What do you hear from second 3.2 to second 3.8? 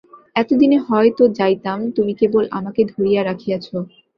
রাখিয়াছ।